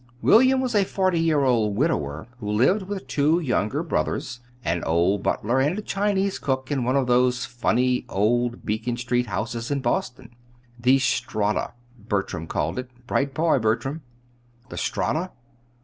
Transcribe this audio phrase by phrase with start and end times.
[0.23, 5.21] William was a forty year old widower who lived with two younger brothers, an old
[5.21, 9.79] butler, and a Chinese cook in one of those funny old Beacon Street houses in
[9.79, 10.31] Boston.
[10.79, 12.89] 'The Strata,' Bertram called it.
[13.05, 14.01] Bright boy Bertram!"
[14.69, 15.29] "The Strata!"